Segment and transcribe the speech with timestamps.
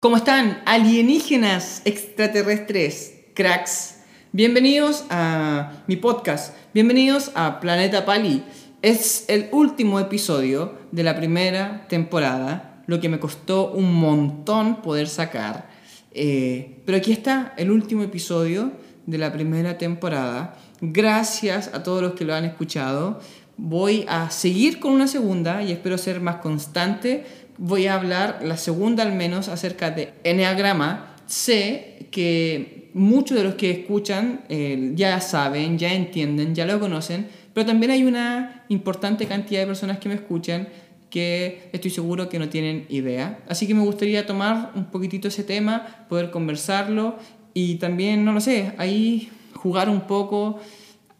[0.00, 0.62] ¿Cómo están?
[0.66, 4.00] Alienígenas extraterrestres, cracks.
[4.32, 6.56] Bienvenidos a mi podcast.
[6.74, 8.42] Bienvenidos a Planeta Pali.
[8.82, 15.06] Es el último episodio de la primera temporada, lo que me costó un montón poder
[15.06, 15.70] sacar.
[16.10, 18.72] Eh, pero aquí está el último episodio
[19.06, 20.58] de la primera temporada.
[20.80, 23.20] Gracias a todos los que lo han escuchado.
[23.56, 27.24] Voy a seguir con una segunda y espero ser más constante.
[27.56, 31.16] Voy a hablar la segunda al menos acerca de Enneagrama.
[31.26, 37.26] Sé que muchos de los que escuchan eh, ya saben, ya entienden, ya lo conocen,
[37.52, 40.68] pero también hay una importante cantidad de personas que me escuchan
[41.10, 43.40] que estoy seguro que no tienen idea.
[43.48, 47.16] Así que me gustaría tomar un poquitito ese tema, poder conversarlo
[47.54, 49.30] y también, no lo sé, ahí
[49.62, 50.58] jugar un poco,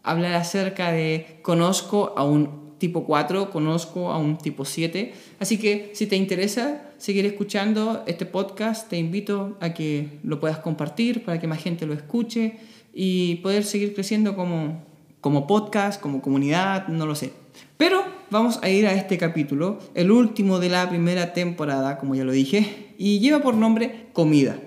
[0.03, 5.13] hablar acerca de conozco a un tipo 4, conozco a un tipo 7.
[5.39, 10.59] Así que si te interesa seguir escuchando este podcast, te invito a que lo puedas
[10.59, 12.57] compartir para que más gente lo escuche
[12.93, 14.83] y poder seguir creciendo como,
[15.21, 17.33] como podcast, como comunidad, no lo sé.
[17.77, 22.23] Pero vamos a ir a este capítulo, el último de la primera temporada, como ya
[22.23, 24.59] lo dije, y lleva por nombre Comida.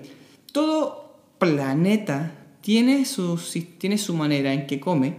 [0.51, 3.37] Todo planeta tiene su,
[3.77, 5.17] tiene su manera en que come,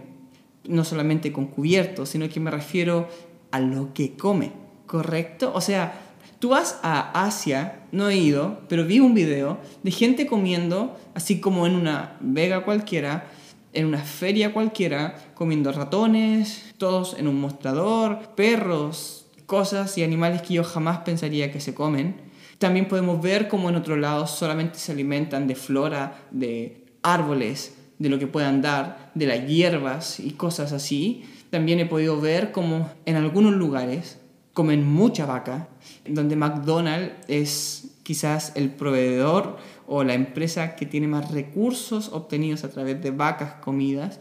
[0.67, 3.07] no solamente con cubiertos, sino que me refiero
[3.51, 4.51] a lo que come,
[4.87, 5.51] ¿correcto?
[5.53, 6.01] O sea,
[6.39, 11.39] tú vas a Asia, no he ido, pero vi un video de gente comiendo, así
[11.39, 13.27] como en una vega cualquiera,
[13.73, 20.55] en una feria cualquiera, comiendo ratones, todos en un mostrador, perros, cosas y animales que
[20.55, 22.15] yo jamás pensaría que se comen.
[22.57, 28.09] También podemos ver cómo en otros lados solamente se alimentan de flora, de árboles, de
[28.09, 31.23] lo que puedan dar, de las hierbas y cosas así.
[31.49, 34.19] También he podido ver cómo en algunos lugares
[34.53, 35.69] comen mucha vaca,
[36.07, 39.57] donde McDonald's es quizás el proveedor
[39.87, 44.19] o la empresa que tiene más recursos obtenidos a través de vacas comidas.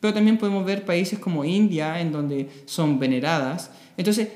[0.00, 3.70] Pero también podemos ver países como India, en donde son veneradas.
[3.96, 4.28] Entonces,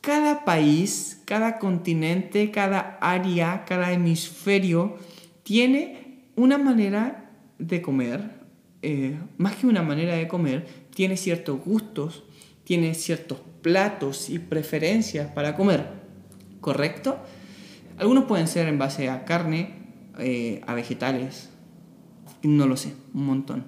[0.00, 4.96] cada país, cada continente, cada área, cada hemisferio
[5.42, 7.21] tiene una manera
[7.66, 8.42] de comer,
[8.82, 12.24] eh, más que una manera de comer, tiene ciertos gustos,
[12.64, 15.86] tiene ciertos platos y preferencias para comer,
[16.60, 17.18] ¿correcto?
[17.98, 19.74] Algunos pueden ser en base a carne,
[20.18, 21.50] eh, a vegetales,
[22.42, 23.66] no lo sé, un montón.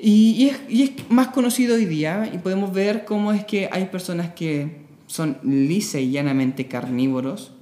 [0.00, 4.86] Y, es, más conocido hoy día y podemos ver cómo es que hay personas que
[5.06, 7.52] son lisa y llanamente carnívoros,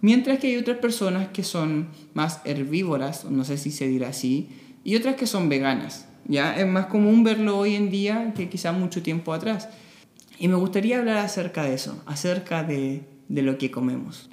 [0.00, 4.48] mientras que hay otras personas que son más herbívoras, no sé si se dirá así,
[4.84, 6.08] y otras que son veganas.
[6.26, 6.56] ¿ya?
[6.56, 9.68] Es más común verlo hoy en día que quizá mucho tiempo atrás.
[10.38, 14.30] Y me gustaría hablar acerca de eso, acerca de, de lo que comemos.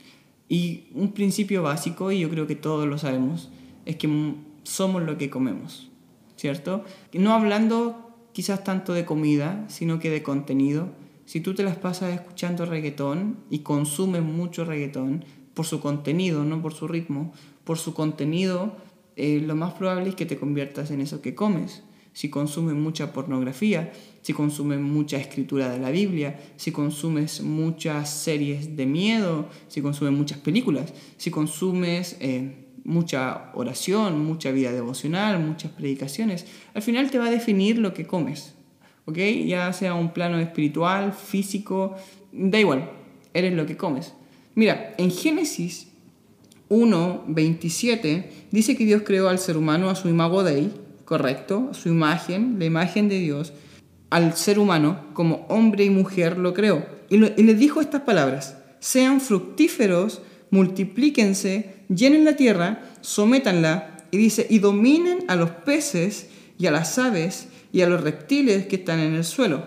[0.49, 3.49] Y un principio básico, y yo creo que todos lo sabemos,
[3.85, 5.89] es que somos lo que comemos,
[6.35, 6.85] ¿cierto?
[7.13, 10.89] No hablando quizás tanto de comida, sino que de contenido.
[11.25, 16.61] Si tú te las pasas escuchando reggaetón y consumes mucho reggaetón por su contenido, no
[16.61, 17.33] por su ritmo,
[17.63, 18.77] por su contenido,
[19.17, 21.83] eh, lo más probable es que te conviertas en eso que comes
[22.17, 28.75] si consumes mucha pornografía, si consumes mucha escritura de la Biblia, si consumes muchas series
[28.75, 35.69] de miedo, si consumes muchas películas, si consumes eh, mucha oración, mucha vida devocional, muchas
[35.73, 38.55] predicaciones, al final te va a definir lo que comes,
[39.05, 39.19] ¿ok?
[39.45, 41.97] Ya sea un plano espiritual, físico,
[42.31, 42.89] da igual,
[43.35, 44.15] eres lo que comes.
[44.55, 45.89] Mira, en Génesis
[46.69, 50.71] 1, 27 dice que Dios creó al ser humano a su imago Dei,
[51.05, 53.53] correcto, su imagen, la imagen de Dios,
[54.09, 56.85] al ser humano como hombre y mujer lo creó.
[57.09, 64.59] Y, le dijo estas palabras, sean fructíferos, multiplíquense, llenen la tierra, sométanla, y dice, y
[64.59, 69.15] dominen a los peces y a las aves y a los reptiles que están en
[69.15, 69.65] el suelo.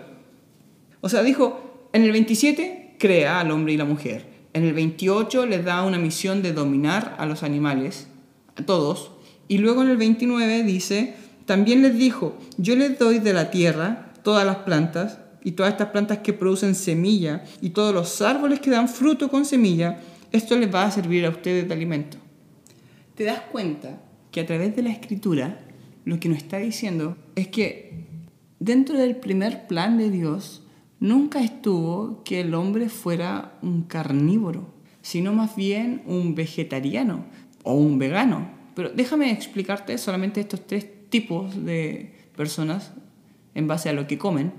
[1.01, 4.30] O sea, dijo, en el 27 crea al hombre y la mujer.
[4.53, 8.07] En el 28 les da una misión de dominar a los animales,
[8.55, 9.11] a todos.
[9.47, 11.15] Y luego en el 29 dice,
[11.45, 15.89] también les dijo, yo les doy de la tierra todas las plantas y todas estas
[15.89, 19.99] plantas que producen semilla y todos los árboles que dan fruto con semilla,
[20.31, 22.17] esto les va a servir a ustedes de alimento.
[23.15, 24.01] ¿Te das cuenta
[24.31, 25.59] que a través de la escritura
[26.05, 28.05] lo que nos está diciendo es que
[28.59, 30.63] dentro del primer plan de Dios
[31.01, 34.69] nunca estuvo que el hombre fuera un carnívoro,
[35.01, 37.25] sino más bien un vegetariano
[37.63, 38.49] o un vegano.
[38.75, 42.93] Pero déjame explicarte solamente estos tres tipos de personas
[43.53, 44.53] en base a lo que comen.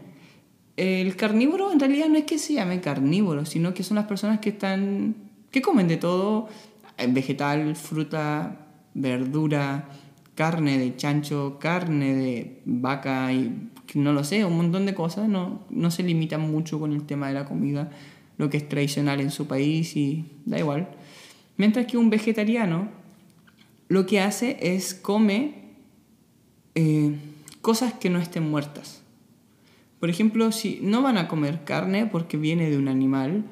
[0.77, 4.41] El carnívoro en realidad no es que se llame carnívoro, sino que son las personas
[4.41, 5.15] que están
[5.51, 6.49] que comen de todo,
[6.97, 9.89] eh, vegetal, fruta, verdura,
[10.35, 15.61] carne de chancho, carne de vaca y no lo sé, un montón de cosas, no,
[15.71, 17.91] no se limitan mucho con el tema de la comida,
[18.39, 20.89] lo que es tradicional en su país y da igual.
[21.57, 22.89] Mientras que un vegetariano
[23.89, 25.55] lo que hace es come
[26.75, 27.15] eh,
[27.61, 29.03] cosas que no estén muertas.
[30.01, 33.45] Por ejemplo, si no van a comer carne porque viene de un animal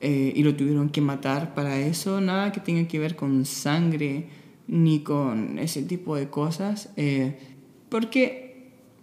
[0.00, 4.28] eh, y lo tuvieron que matar para eso, nada que tenga que ver con sangre
[4.66, 7.38] ni con ese tipo de cosas, eh,
[7.88, 8.47] porque,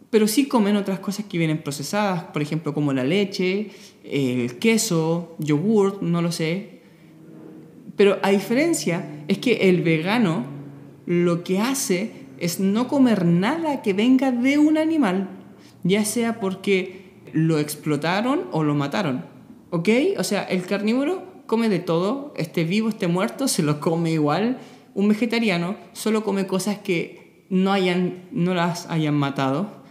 [0.10, 3.72] pero sí comen otras cosas que vienen procesadas, por ejemplo, como la leche,
[4.04, 6.81] el queso, yogur, no lo sé.
[7.96, 10.46] Pero a diferencia es que el vegano
[11.06, 15.30] lo que hace es no comer nada que venga de un animal,
[15.84, 19.25] ya sea porque lo explotaron o lo mataron.
[19.69, 19.90] ¿Ok?
[20.18, 24.57] O sea, el carnívoro come de todo, esté vivo, esté muerto, se lo come igual.
[24.94, 29.84] Un vegetariano solo come cosas que no, hayan, no las hayan matado.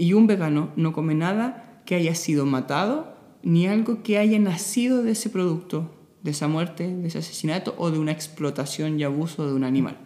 [0.00, 5.02] Y un vegano no come nada que haya sido matado, ni algo que haya nacido
[5.02, 9.46] de ese producto, de esa muerte, de ese asesinato o de una explotación y abuso
[9.46, 9.98] de un animal.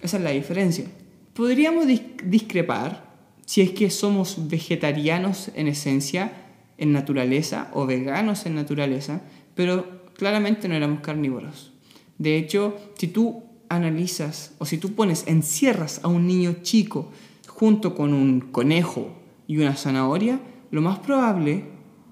[0.00, 0.86] Esa es la diferencia.
[1.34, 1.84] Podríamos
[2.24, 6.32] discrepar si es que somos vegetarianos en esencia,
[6.78, 9.20] en naturaleza, o veganos en naturaleza,
[9.54, 11.74] pero claramente no éramos carnívoros.
[12.16, 17.10] De hecho, si tú analizas o si tú pones, encierras a un niño chico
[17.58, 19.08] junto con un conejo
[19.48, 20.40] y una zanahoria,
[20.70, 21.64] lo más probable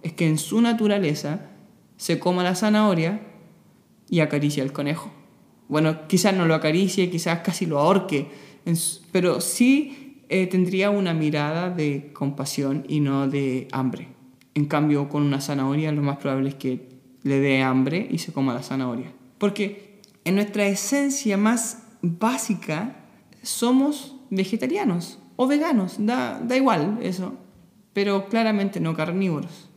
[0.02, 1.50] es que en su naturaleza
[1.96, 3.20] se coma la zanahoria
[4.10, 5.12] y acaricia al conejo.
[5.68, 8.26] Bueno, quizás no lo acaricie, quizás casi lo ahorque,
[9.12, 14.08] pero sí eh, tendría una mirada de compasión y no de hambre.
[14.54, 16.88] En cambio, con una zanahoria lo más probable es que
[17.22, 19.12] le dé hambre y se coma la zanahoria.
[19.38, 22.96] Porque en nuestra esencia más básica
[23.42, 27.34] somos vegetarianos o veganos, da, da igual eso,
[27.92, 29.70] pero claramente no carnívoros.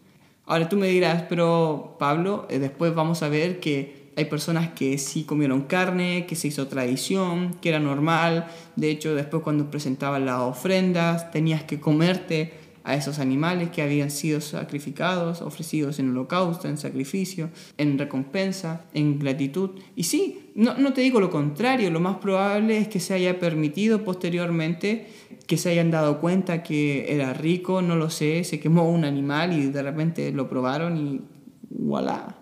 [0.45, 4.97] Ahora tú me dirás, pero Pablo, eh, después vamos a ver que hay personas que
[4.97, 8.47] sí comieron carne, que se hizo tradición, que era normal.
[8.75, 12.53] De hecho, después cuando presentaban las ofrendas, tenías que comerte
[12.89, 19.19] a esos animales que habían sido sacrificados, ofrecidos en holocausto, en sacrificio, en recompensa, en
[19.19, 19.79] gratitud.
[19.95, 24.03] Y sí, no, te digo lo contrario, lo más probable es que se haya permitido
[24.03, 25.07] posteriormente,
[25.45, 29.53] que se hayan dado cuenta que era rico, no lo sé, se quemó un animal
[29.53, 31.21] y de repente lo probaron y
[31.69, 32.37] voilà.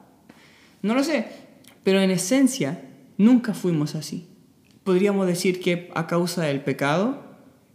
[0.82, 1.26] No lo sé,
[1.84, 2.86] pero en esencia,
[3.18, 4.30] nunca fuimos así.
[4.86, 7.22] Podríamos decir que a causa del pecado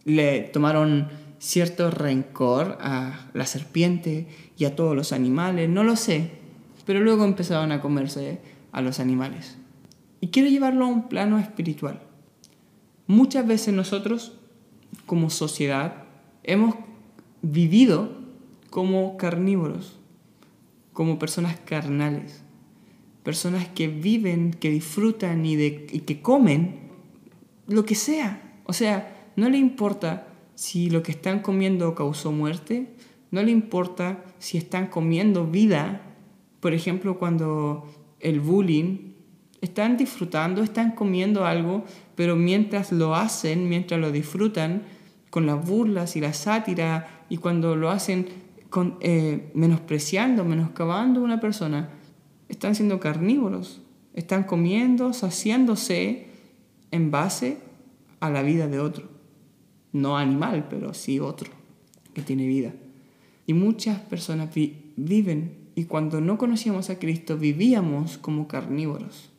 [0.07, 1.09] le tomaron
[1.43, 6.31] cierto rencor a la serpiente y a todos los animales, no lo sé,
[6.87, 8.41] pero luego empezaron a comerse
[8.71, 9.56] a los animales.
[10.21, 12.00] Y quiero llevarlo a un plano espiritual.
[13.06, 14.39] Muchas veces nosotros,
[15.05, 16.05] como sociedad,
[16.44, 16.77] hemos
[17.43, 18.17] vivido
[18.71, 19.99] como carnívoros,
[20.93, 22.43] como personas carnales
[23.23, 26.81] personas que viven, que disfrutan y, de, que comen
[27.67, 28.61] lo que sea.
[28.65, 32.88] O sea, no le importa si lo que están comiendo causó muerte,
[33.31, 36.02] no le importa si están comiendo vida.
[36.61, 37.88] Por ejemplo, cuando
[38.21, 39.12] el bullying,
[39.62, 41.85] están disfrutando, están comiendo algo,
[42.16, 44.82] pero mientras lo hacen, mientras lo disfrutan,
[45.30, 48.26] con las burlas y la sátira, y cuando lo hacen
[48.68, 51.90] con, eh, menospreciando, menoscabando a una persona,
[52.49, 53.80] están siendo carnívoros,
[54.14, 56.26] están comiendo, saciándose
[56.90, 57.59] en base
[58.21, 59.12] a la vida de otro.
[59.92, 61.50] No animal, pero sí otro
[62.14, 62.72] que tiene vida.
[63.46, 64.50] Y muchas personas
[64.96, 69.30] viven y cuando no conocíamos a Cristo vivíamos como carnívoros.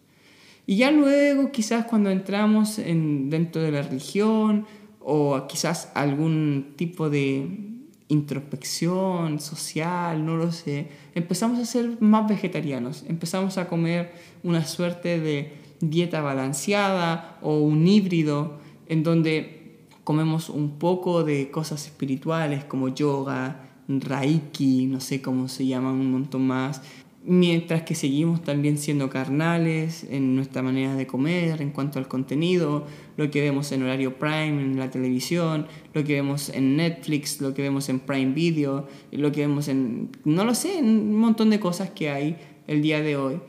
[0.65, 4.65] Y ya luego, quizás cuando entramos en, dentro de la religión
[4.99, 7.73] o quizás algún tipo de
[8.07, 15.19] introspección social, no lo sé, empezamos a ser más vegetarianos, empezamos a comer una suerte
[15.19, 19.62] de dieta balanceada o un híbrido en donde
[20.03, 26.11] comemos un poco de cosas espirituales como yoga, reiki, no sé cómo se llaman un
[26.11, 26.81] montón más,
[27.25, 32.85] mientras que seguimos también siendo carnales en nuestra manera de comer, en cuanto al contenido,
[33.15, 37.53] lo que vemos en horario prime en la televisión, lo que vemos en Netflix, lo
[37.53, 41.59] que vemos en Prime Video, lo que vemos en, no lo sé, un montón de
[41.59, 43.39] cosas que hay el día de hoy.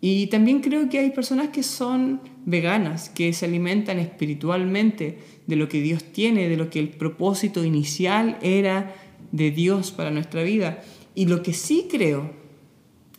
[0.00, 5.68] Y también creo que hay personas que son veganas, que se alimentan espiritualmente de lo
[5.68, 8.94] que Dios tiene, de lo que el propósito inicial era
[9.30, 10.80] de Dios para nuestra vida.
[11.14, 12.30] Y lo que sí creo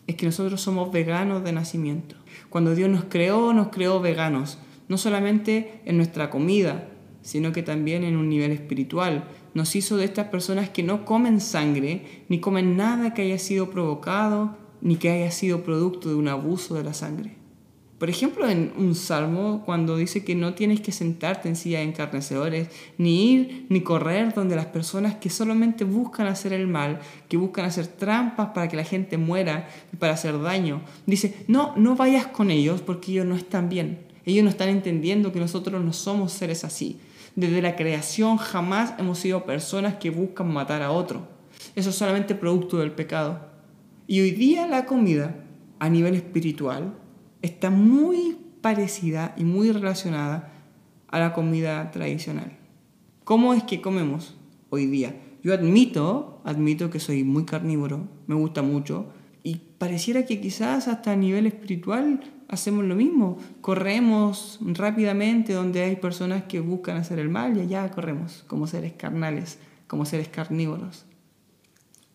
[0.08, 2.16] es que nosotros somos veganos de nacimiento.
[2.50, 4.58] Cuando Dios nos creó, nos creó veganos,
[4.88, 6.88] no solamente en nuestra comida,
[7.22, 9.24] sino que también en un nivel espiritual.
[9.54, 13.70] Nos hizo de estas personas que no comen sangre, ni comen nada que haya sido
[13.70, 17.36] provocado, ni que haya sido producto de un abuso de la sangre.
[18.02, 21.84] Por ejemplo, en un salmo, cuando dice que no tienes que sentarte en silla de
[21.84, 26.98] encarnecedores, ni ir ni correr donde las personas que solamente buscan hacer el mal,
[27.28, 30.82] que buscan hacer trampas para que la gente muera y para hacer daño.
[31.06, 34.00] Dice, no, no vayas con ellos porque ellos no están bien.
[34.26, 36.98] Ellos no están entendiendo que nosotros no somos seres así.
[37.36, 41.28] Desde la creación jamás hemos sido personas que buscan matar a otro.
[41.76, 43.51] Eso es solamente producto del pecado.
[44.06, 45.36] Y hoy día la comida
[45.78, 46.94] a nivel espiritual
[47.40, 50.52] está muy parecida y muy relacionada
[51.08, 52.58] a la comida tradicional.
[53.24, 54.36] ¿Cómo es que comemos
[54.70, 55.14] hoy día?
[55.42, 61.12] Yo admito, admito que soy muy carnívoro, me gusta mucho, y pareciera que quizás hasta
[61.12, 63.38] a nivel espiritual hacemos lo mismo.
[63.60, 68.92] Corremos rápidamente donde hay personas que buscan hacer el mal y allá corremos como seres
[68.92, 71.06] carnales, como seres carnívoros.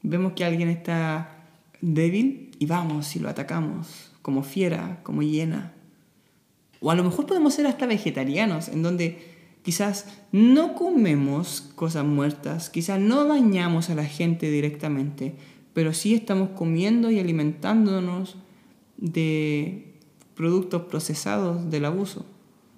[0.04, 1.37] Vemos que alguien está
[1.82, 5.74] débil y vamos y lo atacamos como fiera, como hiena.
[6.80, 9.20] O a lo mejor podemos ser hasta vegetarianos, en donde
[9.64, 15.36] quizás no comemos cosas muertas, quizás no dañamos a la gente directamente,
[15.74, 18.36] pero sí estamos comiendo y alimentándonos
[18.98, 19.94] de
[20.36, 22.26] productos procesados del abuso.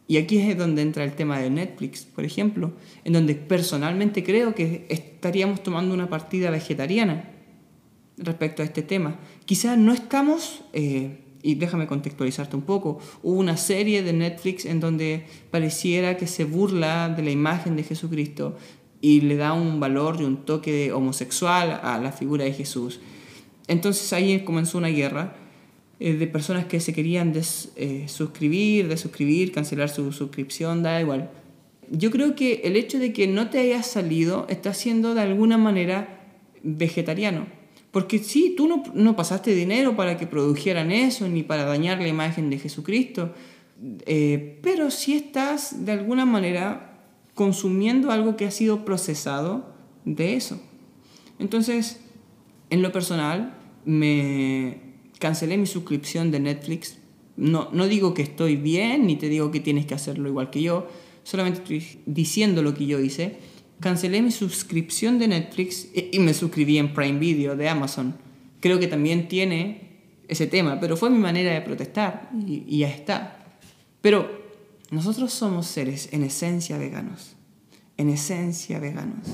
[0.08, 4.56] Y aquí es donde entra el tema de Netflix, por ejemplo, en donde personalmente creo
[4.56, 7.39] que estaríamos tomando una partida vegetariana
[8.20, 9.20] respecto a este tema.
[9.46, 14.80] Quizás no estamos, eh, y déjame contextualizarte un poco, hubo una serie de Netflix en
[14.80, 18.58] donde pareciera que se burla de la imagen de Jesucristo
[19.02, 23.00] y le da un valor y un toque homosexual a la figura de Jesús.
[23.68, 25.36] Entonces ahí comenzó una guerra
[26.00, 28.88] eh, de personas que se querían des, eh, suscribir,
[29.54, 31.30] cancelar su suscripción, da igual.
[31.90, 35.58] Yo creo que el hecho de que no te hayas salido está siendo de alguna
[35.58, 36.20] manera
[36.62, 37.59] vegetariano
[37.92, 42.08] porque sí, tú no, no, pasaste dinero para que produjeran eso, ni para dañar la
[42.08, 43.34] imagen de Jesucristo,
[44.06, 47.04] eh, pero sí estás de alguna manera
[47.34, 49.74] consumiendo algo que ha sido procesado
[50.06, 50.62] de eso.
[51.40, 52.00] Entonces,
[52.70, 54.82] en lo personal, me
[55.20, 57.00] cancelé mi suscripción de Netflix.
[57.38, 60.62] No, no digo que estoy bien, ni te digo que tienes que hacerlo igual que
[60.62, 60.88] yo,
[61.24, 63.38] solamente estoy diciendo lo que yo hice
[63.80, 68.16] cancelé mi suscripción de Netflix y me suscribí en Prime Video de Amazon.
[68.60, 69.90] Creo que también tiene
[70.28, 73.38] ese tema, pero fue mi manera de protestar y, ya está.
[74.02, 74.30] Pero
[74.92, 77.36] nosotros somos seres en esencia veganos,
[77.98, 79.28] en esencia veganos,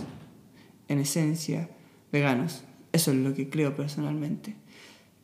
[0.87, 1.69] en esencia
[2.11, 2.63] veganos.
[2.93, 4.55] Eso es lo que creo personalmente.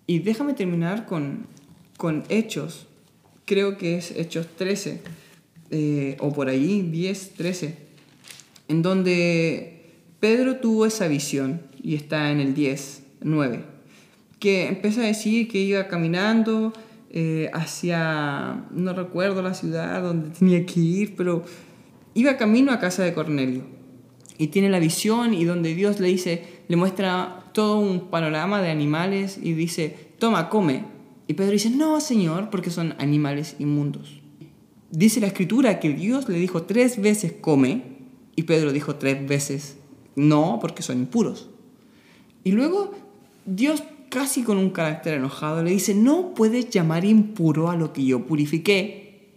[0.08, 1.48] Y déjame terminar con,
[1.96, 2.88] con Hechos,
[3.46, 5.01] creo que es Hechos 13,
[5.70, 7.90] eh, o por ahí 10, 13
[8.72, 9.82] en donde
[10.22, 13.66] Pedro tuvo esa visión, y está en el 10, 9,
[14.40, 16.72] que empieza a decir que iba caminando
[17.10, 21.44] eh, hacia, no recuerdo la ciudad donde tenía que ir, pero
[22.13, 23.63] iba camino a casa de Cornelio.
[24.38, 28.72] Y tiene la visión y donde Dios le dice, le muestra todo un panorama de
[28.72, 30.86] animales y dice, toma, come.
[31.28, 34.22] Y Pedro dice, no, Señor, porque son animales inmundos.
[34.90, 37.92] Dice la escritura que Dios le dijo tres veces come
[38.35, 39.77] y Pedro dijo tres veces,
[40.15, 41.50] no, porque son impuros.
[42.43, 42.93] Y luego
[43.45, 48.05] Dios, casi con un carácter enojado, le dice, no puedes llamar impuro a lo que
[48.05, 49.29] yo purifiqué.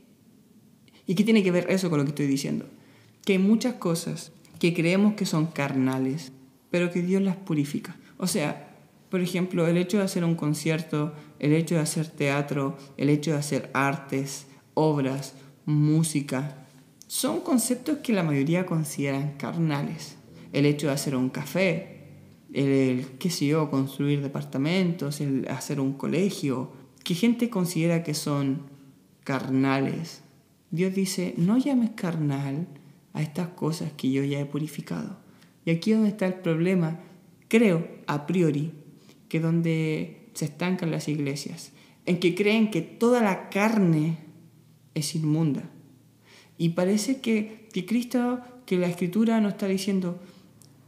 [1.07, 2.67] ¿Y qué tiene que ver eso con lo que estoy diciendo?
[3.25, 6.33] Que hay muchas cosas que creemos que son carnales,
[6.71, 7.97] pero que Dios las purifica.
[8.17, 8.75] O sea,
[9.11, 13.33] por ejemplo, el hecho de hacer un concierto, el hecho de hacer teatro, el hecho
[13.33, 15.35] de hacer artes, obras,
[15.67, 16.64] música,
[17.15, 20.17] son conceptos que la mayoría consideran carnales.
[20.53, 22.09] El hecho de hacer un café,
[22.53, 26.73] el, qué sé yo, construir departamentos, el hacer un colegio,
[27.05, 28.63] que gente considera que son
[29.23, 30.23] carnales.
[30.73, 32.67] Dios dice, no llames carnal
[33.13, 35.17] a estas cosas que yo ya he purificado.
[35.65, 36.99] Y aquí donde está el problema,
[37.47, 38.73] creo, a priori,
[39.29, 41.71] que donde se estancan las iglesias,
[42.07, 44.19] en que creen que toda la carne
[44.95, 45.71] es inmunda.
[46.59, 50.19] Y parece que, que Cristo, que la Escritura nos está diciendo,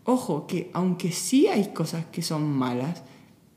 [0.04, 3.02] ojo, que aunque sí hay cosas que son malas,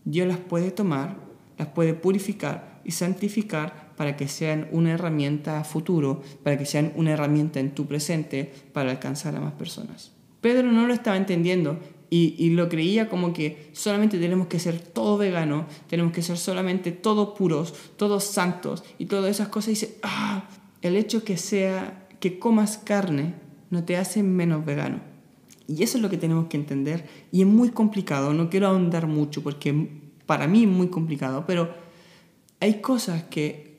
[0.05, 1.17] Dios las puede tomar,
[1.57, 6.91] las puede purificar y y santificar para que sean una herramienta futuro, para que sean
[6.95, 10.11] una herramienta en tu presente para alcanzar a más personas.
[10.41, 11.77] Pedro no lo estaba entendiendo
[12.09, 16.91] y, lo creía como que solamente tenemos que ser todo vegano, tenemos que ser solamente
[16.91, 19.67] todos puros, todos santos y todas esas cosas.
[19.67, 20.48] Y dice, ah,
[20.81, 23.33] el hecho que sea que comas carne
[23.69, 24.99] no te hace menos vegano.
[25.67, 29.07] Y eso es lo que tenemos que entender y es muy complicado, no quiero ahondar
[29.07, 29.89] mucho porque
[30.25, 31.73] para mí es muy complicado, pero
[32.59, 33.69] hay cosas que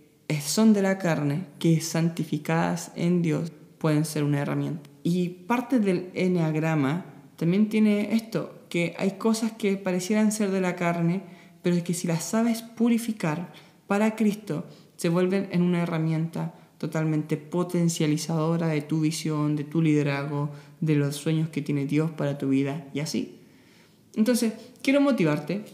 [0.41, 4.89] son de la carne que santificadas en Dios pueden ser una herramienta.
[5.03, 10.77] Y parte del enneagrama también tiene esto, que hay cosas que parecieran ser de la
[10.77, 11.23] carne,
[11.63, 13.53] pero es que si las sabes purificar
[13.87, 14.67] para Cristo,
[14.97, 20.49] se vuelven en una herramienta totalmente potencializadora de tu visión, de tu liderazgo,
[20.81, 23.37] de los sueños que tiene Dios para tu vida y así.
[24.15, 25.67] Entonces, quiero motivarte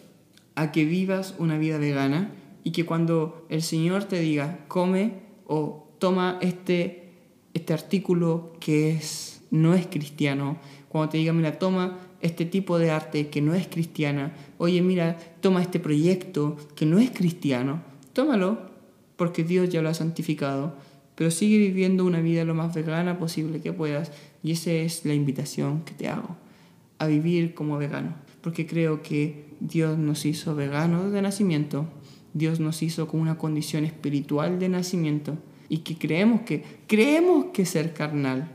[0.56, 2.32] a que vivas una vida vegana
[2.64, 5.12] y que cuando el Señor te diga, come
[5.46, 7.12] o toma este,
[7.54, 10.58] este artículo que es, no es cristiano,
[10.88, 15.16] cuando te diga, mira, toma este tipo de arte que no es cristiana, oye, mira,
[15.40, 18.58] toma este proyecto que no es cristiano, tómalo
[19.14, 20.75] porque Dios ya lo ha santificado,
[21.16, 25.14] pero sigue viviendo una vida lo más vegana posible que puedas y esa es la
[25.14, 26.37] invitación que te hago,
[26.99, 31.87] a vivir como vegano, porque creo que Dios nos hizo veganos de nacimiento,
[32.35, 37.66] Dios nos hizo con una condición espiritual de nacimiento y que creemos que creemos que
[37.66, 38.52] ser carnal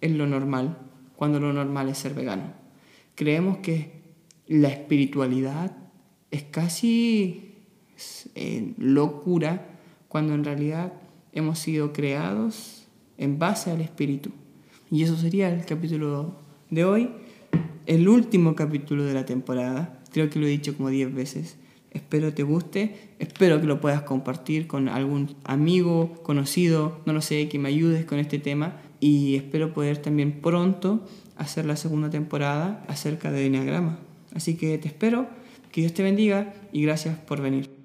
[0.00, 0.78] es lo normal,
[1.16, 2.52] cuando lo normal es ser vegano.
[3.14, 4.02] Creemos que
[4.46, 5.76] la espiritualidad
[6.30, 7.54] es casi
[8.34, 9.66] eh, locura
[10.08, 10.92] cuando en realidad
[11.34, 12.86] hemos sido creados
[13.18, 14.30] en base al espíritu.
[14.90, 16.36] Y eso sería el capítulo
[16.70, 17.10] de hoy,
[17.86, 20.00] el último capítulo de la temporada.
[20.12, 21.56] Creo que lo he dicho como 10 veces.
[21.90, 27.48] Espero te guste, espero que lo puedas compartir con algún amigo, conocido, no lo sé,
[27.48, 32.84] que me ayudes con este tema y espero poder también pronto hacer la segunda temporada
[32.88, 33.98] acerca de Enneagrama.
[34.34, 35.28] Así que te espero,
[35.70, 37.83] que Dios te bendiga y gracias por venir.